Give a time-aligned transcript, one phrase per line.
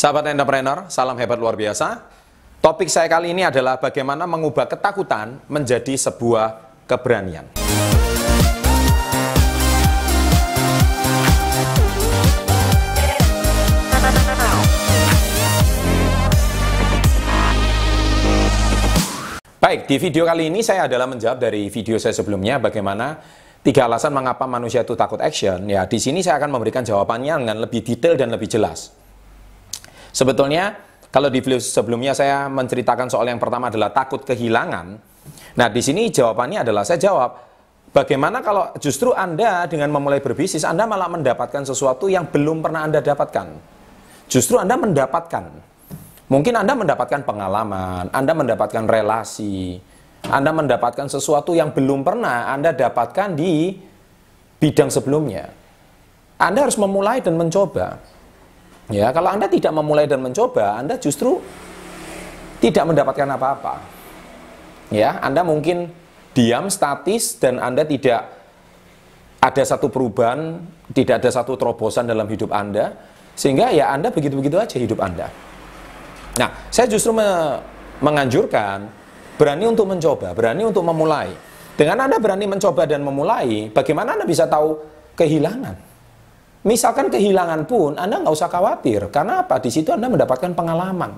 [0.00, 2.08] Sahabat entrepreneur, salam hebat luar biasa.
[2.64, 7.44] Topik saya kali ini adalah bagaimana mengubah ketakutan menjadi sebuah keberanian.
[19.60, 23.20] Baik, di video kali ini saya adalah menjawab dari video saya sebelumnya bagaimana
[23.60, 25.68] tiga alasan mengapa manusia itu takut action.
[25.68, 28.99] Ya, di sini saya akan memberikan jawabannya dengan lebih detail dan lebih jelas.
[30.10, 30.74] Sebetulnya
[31.10, 34.86] kalau di video sebelumnya saya menceritakan soal yang pertama adalah takut kehilangan.
[35.58, 37.30] Nah, di sini jawabannya adalah saya jawab
[37.90, 43.02] bagaimana kalau justru Anda dengan memulai berbisnis Anda malah mendapatkan sesuatu yang belum pernah Anda
[43.02, 43.46] dapatkan.
[44.30, 45.44] Justru Anda mendapatkan.
[46.30, 49.82] Mungkin Anda mendapatkan pengalaman, Anda mendapatkan relasi,
[50.30, 53.74] Anda mendapatkan sesuatu yang belum pernah Anda dapatkan di
[54.62, 55.50] bidang sebelumnya.
[56.38, 57.98] Anda harus memulai dan mencoba.
[58.90, 61.38] Ya, kalau Anda tidak memulai dan mencoba, Anda justru
[62.58, 63.74] tidak mendapatkan apa-apa.
[64.90, 65.94] Ya, Anda mungkin
[66.34, 68.26] diam, statis, dan Anda tidak
[69.40, 70.58] ada satu perubahan,
[70.92, 72.92] tidak ada satu terobosan dalam hidup Anda,
[73.38, 75.30] sehingga ya Anda begitu-begitu aja hidup Anda.
[76.36, 77.58] Nah, saya justru me
[78.00, 78.88] menganjurkan
[79.36, 81.32] berani untuk mencoba, berani untuk memulai.
[81.76, 84.76] Dengan Anda berani mencoba dan memulai, bagaimana Anda bisa tahu
[85.16, 85.89] kehilangan?
[86.60, 89.08] Misalkan kehilangan pun, Anda nggak usah khawatir.
[89.08, 89.56] Karena apa?
[89.60, 91.12] Di situ Anda mendapatkan pengalaman.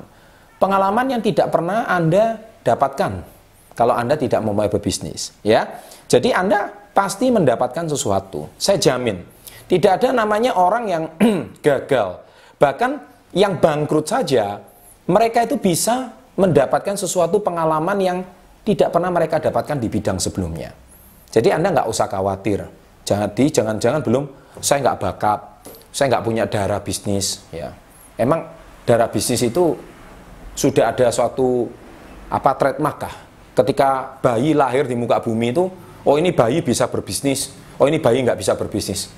[0.62, 3.12] Pengalaman yang tidak pernah Anda dapatkan
[3.74, 5.34] kalau Anda tidak memulai berbisnis.
[5.42, 8.46] Ya, Jadi Anda pasti mendapatkan sesuatu.
[8.60, 9.18] Saya jamin.
[9.66, 11.04] Tidak ada namanya orang yang
[11.66, 12.22] gagal.
[12.60, 12.90] Bahkan
[13.34, 14.60] yang bangkrut saja,
[15.08, 18.18] mereka itu bisa mendapatkan sesuatu pengalaman yang
[18.62, 20.70] tidak pernah mereka dapatkan di bidang sebelumnya.
[21.32, 22.81] Jadi Anda nggak usah khawatir.
[23.02, 24.24] Jadi jangan-jangan belum
[24.62, 25.40] saya nggak bakat,
[25.90, 27.74] saya nggak punya darah bisnis, ya.
[28.14, 28.46] Emang
[28.86, 29.74] darah bisnis itu
[30.54, 31.66] sudah ada suatu
[32.30, 33.14] apa trademark kah?
[33.52, 35.68] Ketika bayi lahir di muka bumi itu,
[36.06, 39.12] oh ini bayi bisa berbisnis, oh ini bayi nggak bisa berbisnis.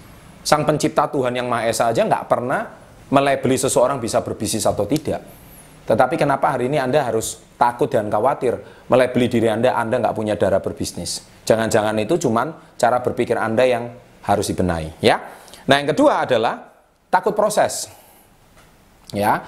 [0.45, 2.69] Sang pencipta Tuhan yang Maha Esa aja nggak pernah
[3.09, 5.44] melebeli seseorang bisa berbisnis atau tidak.
[5.85, 8.57] Tetapi kenapa hari ini Anda harus takut dan khawatir
[8.89, 11.21] melebeli diri Anda, Anda nggak punya darah berbisnis.
[11.45, 13.85] Jangan-jangan itu cuman cara berpikir Anda yang
[14.25, 15.21] harus dibenahi ya.
[15.65, 16.61] Nah, yang kedua adalah
[17.09, 17.89] takut proses.
[19.13, 19.45] Ya.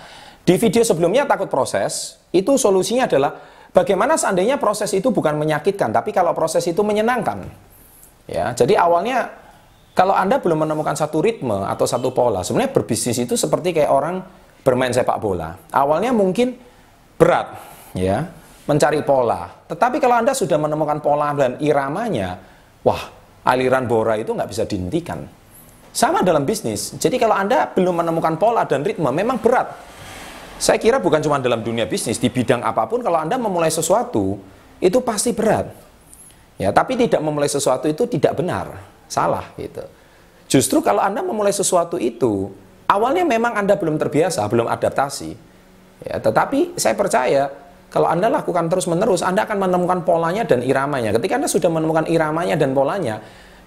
[0.46, 3.34] Di video sebelumnya takut proses, itu solusinya adalah
[3.74, 7.42] bagaimana seandainya proses itu bukan menyakitkan, tapi kalau proses itu menyenangkan.
[8.30, 9.26] Ya, jadi awalnya
[9.96, 14.22] kalau Anda belum menemukan satu ritme atau satu pola, sebenarnya berbisnis itu seperti kayak orang
[14.66, 15.54] bermain sepak bola.
[15.70, 16.58] Awalnya mungkin
[17.14, 17.54] berat,
[17.94, 18.26] ya,
[18.66, 19.46] mencari pola.
[19.70, 22.42] Tetapi kalau Anda sudah menemukan pola dan iramanya,
[22.82, 23.02] wah,
[23.46, 25.22] aliran bora itu nggak bisa dihentikan.
[25.94, 26.98] Sama dalam bisnis.
[26.98, 29.70] Jadi kalau Anda belum menemukan pola dan ritme, memang berat.
[30.58, 34.36] Saya kira bukan cuma dalam dunia bisnis, di bidang apa pun kalau Anda memulai sesuatu,
[34.82, 35.72] itu pasti berat.
[36.56, 39.84] Ya, tapi tidak memulai sesuatu itu tidak benar, salah gitu.
[40.48, 42.48] Justru kalau Anda memulai sesuatu itu,
[42.90, 45.30] awalnya memang Anda belum terbiasa, belum adaptasi.
[46.06, 47.50] Ya, tetapi saya percaya
[47.90, 51.14] kalau Anda lakukan terus-menerus, Anda akan menemukan polanya dan iramanya.
[51.16, 53.22] Ketika Anda sudah menemukan iramanya dan polanya,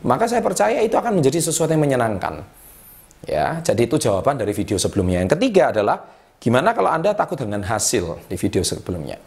[0.05, 2.43] maka saya percaya itu akan menjadi sesuatu yang menyenangkan.
[3.27, 5.19] Ya, jadi itu jawaban dari video sebelumnya.
[5.23, 5.97] Yang ketiga adalah
[6.39, 9.19] gimana kalau Anda takut dengan hasil di video sebelumnya.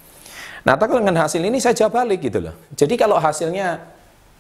[0.63, 2.55] Nah, takut dengan hasil ini saya jawab balik gitu loh.
[2.73, 3.83] Jadi kalau hasilnya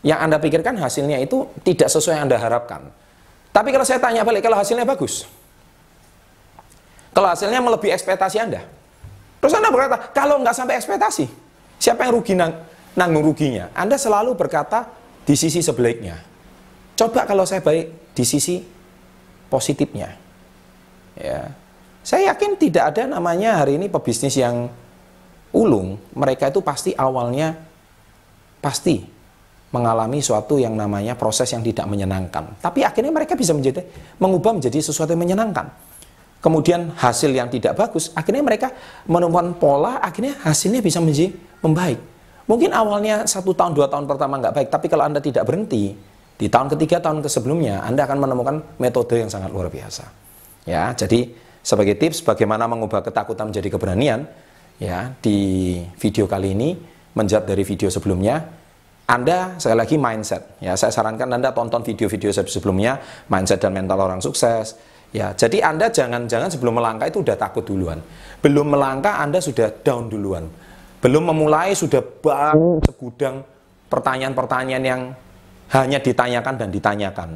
[0.06, 2.86] yang Anda pikirkan hasilnya itu tidak sesuai yang Anda harapkan.
[3.52, 5.28] Tapi kalau saya tanya balik, kalau hasilnya bagus,
[7.12, 8.64] kalau hasilnya melebihi ekspektasi Anda,
[9.42, 11.26] Terus Anda berkata, kalau nggak sampai ekspektasi,
[11.82, 12.62] siapa yang rugi nang
[12.94, 13.74] nanggung ruginya?
[13.74, 14.86] Anda selalu berkata
[15.26, 16.14] di sisi sebaliknya.
[16.94, 18.62] Coba kalau saya baik di sisi
[19.50, 20.14] positifnya.
[21.18, 21.50] Ya.
[22.06, 24.70] Saya yakin tidak ada namanya hari ini pebisnis yang
[25.50, 25.98] ulung.
[26.14, 27.58] Mereka itu pasti awalnya
[28.62, 29.02] pasti
[29.74, 32.62] mengalami suatu yang namanya proses yang tidak menyenangkan.
[32.62, 33.82] Tapi akhirnya mereka bisa menjadi
[34.22, 35.66] mengubah menjadi sesuatu yang menyenangkan
[36.42, 38.74] kemudian hasil yang tidak bagus, akhirnya mereka
[39.06, 41.30] menemukan pola, akhirnya hasilnya bisa menjadi
[41.62, 42.02] membaik.
[42.50, 45.94] Mungkin awalnya satu tahun, dua tahun pertama nggak baik, tapi kalau Anda tidak berhenti,
[46.34, 50.10] di tahun ketiga, tahun ke sebelumnya, Anda akan menemukan metode yang sangat luar biasa.
[50.66, 51.30] Ya, jadi
[51.62, 54.26] sebagai tips bagaimana mengubah ketakutan menjadi keberanian,
[54.82, 56.74] ya di video kali ini
[57.14, 58.42] menjawab dari video sebelumnya,
[59.06, 60.56] anda sekali lagi mindset.
[60.62, 62.96] Ya, saya sarankan Anda tonton video-video sebelumnya,
[63.28, 64.78] mindset dan mental orang sukses,
[65.12, 68.00] Ya, jadi Anda jangan-jangan sebelum melangkah itu udah takut duluan.
[68.40, 70.48] Belum melangkah Anda sudah down duluan.
[71.04, 73.44] Belum memulai sudah bang segudang
[73.92, 75.12] pertanyaan-pertanyaan yang
[75.76, 77.28] hanya ditanyakan dan ditanyakan.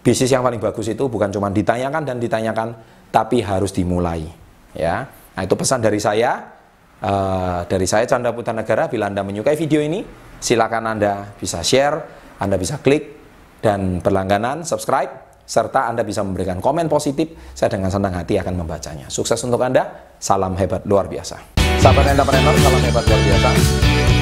[0.00, 2.68] Bisnis yang paling bagus itu bukan cuma ditanyakan dan ditanyakan,
[3.12, 4.24] tapi harus dimulai.
[4.72, 5.04] Ya,
[5.36, 6.56] nah itu pesan dari saya.
[7.00, 10.04] Uh, dari saya Chandra Putra Negara, bila Anda menyukai video ini,
[10.36, 11.96] silakan Anda bisa share,
[12.36, 13.16] Anda bisa klik
[13.64, 17.34] dan berlangganan, subscribe, serta Anda bisa memberikan komen positif.
[17.58, 19.10] Saya dengan senang hati akan membacanya.
[19.10, 21.58] Sukses untuk Anda, salam hebat luar biasa.
[21.82, 23.48] Sahabat entrepreneur, salam hebat luar biasa.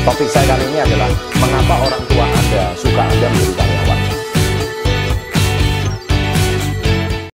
[0.08, 3.97] Topik saya kali ini adalah mengapa orang tua Anda suka Anda menjadi karyawan.